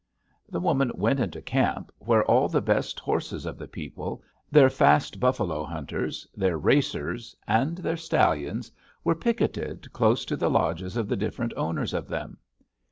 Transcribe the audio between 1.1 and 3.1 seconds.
into the camp, where all the best